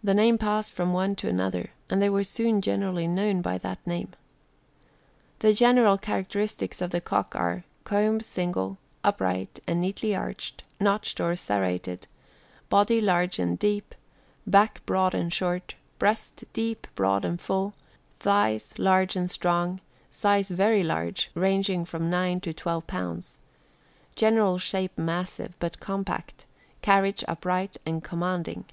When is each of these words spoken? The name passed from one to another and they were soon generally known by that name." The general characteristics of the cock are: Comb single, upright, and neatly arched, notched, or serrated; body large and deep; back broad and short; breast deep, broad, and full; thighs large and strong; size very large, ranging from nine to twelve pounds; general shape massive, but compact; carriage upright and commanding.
The 0.00 0.14
name 0.14 0.38
passed 0.38 0.74
from 0.74 0.92
one 0.92 1.16
to 1.16 1.28
another 1.28 1.70
and 1.90 2.00
they 2.00 2.08
were 2.08 2.22
soon 2.22 2.62
generally 2.62 3.08
known 3.08 3.42
by 3.42 3.58
that 3.58 3.84
name." 3.84 4.12
The 5.40 5.52
general 5.52 5.98
characteristics 5.98 6.80
of 6.80 6.90
the 6.90 7.00
cock 7.00 7.34
are: 7.34 7.64
Comb 7.82 8.20
single, 8.20 8.78
upright, 9.02 9.58
and 9.66 9.80
neatly 9.80 10.14
arched, 10.14 10.62
notched, 10.78 11.20
or 11.20 11.34
serrated; 11.34 12.06
body 12.68 13.00
large 13.00 13.40
and 13.40 13.58
deep; 13.58 13.92
back 14.46 14.86
broad 14.86 15.14
and 15.16 15.32
short; 15.34 15.74
breast 15.98 16.44
deep, 16.52 16.86
broad, 16.94 17.24
and 17.24 17.40
full; 17.40 17.74
thighs 18.20 18.74
large 18.78 19.16
and 19.16 19.28
strong; 19.28 19.80
size 20.12 20.48
very 20.48 20.84
large, 20.84 21.32
ranging 21.34 21.84
from 21.84 22.08
nine 22.08 22.38
to 22.42 22.52
twelve 22.54 22.86
pounds; 22.86 23.40
general 24.14 24.58
shape 24.58 24.96
massive, 24.96 25.56
but 25.58 25.80
compact; 25.80 26.46
carriage 26.82 27.24
upright 27.26 27.78
and 27.84 28.04
commanding. 28.04 28.64